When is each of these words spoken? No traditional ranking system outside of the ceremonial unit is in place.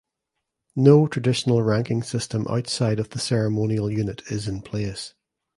No 0.75 1.05
traditional 1.05 1.61
ranking 1.61 2.01
system 2.01 2.47
outside 2.49 2.99
of 2.99 3.09
the 3.11 3.19
ceremonial 3.19 3.87
unit 3.91 4.23
is 4.31 4.47
in 4.47 4.63
place. 4.63 5.13